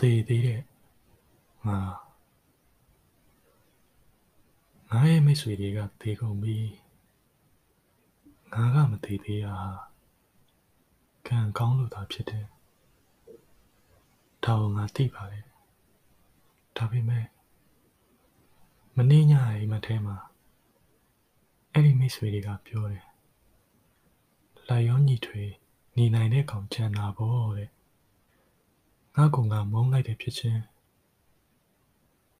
[0.00, 0.62] သေးသေးတဲ့
[1.66, 1.78] ငါ
[4.90, 6.58] ငါရဲ့မိတ်ဆွေတွေကသေကုန်ပြီ
[8.52, 9.56] ငါကမသေးသေးတာ
[11.28, 12.46] ကံကောင်းလို့သာဖြစ်တယ်
[14.44, 15.46] ဒါကိုငါသိပါတယ်
[16.76, 17.26] ဒါပေမဲ့
[18.96, 20.16] မနေ့ညအိမ်မထဲမှာ
[21.72, 23.06] အဲ့ဒီမိတ်ဆွေတွေကပြောတယ်
[24.68, 25.42] လိုက်ရောညီထွေ
[25.96, 27.70] နေနိုင်တဲ့ကောင်ချမ်းသာပေါ့တဲ့
[29.20, 30.60] ငါကောင်ကမုန်းလိုက်တဲ့ဖြစ်ချင်း